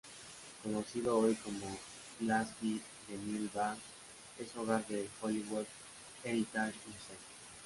[0.63, 1.63] Conocido hoy como
[2.19, 3.77] el Lasky-DeMille Barn,
[4.39, 5.67] es hogar del Hollywood
[6.23, 7.19] Heritage Museum.